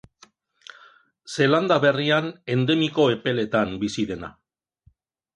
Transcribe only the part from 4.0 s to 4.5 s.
dena.